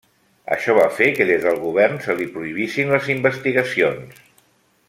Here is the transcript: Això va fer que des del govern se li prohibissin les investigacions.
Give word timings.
Això 0.53 0.73
va 0.77 0.85
fer 0.99 1.09
que 1.19 1.27
des 1.31 1.43
del 1.49 1.59
govern 1.67 2.01
se 2.07 2.17
li 2.21 2.29
prohibissin 2.37 2.97
les 2.97 3.13
investigacions. 3.19 4.21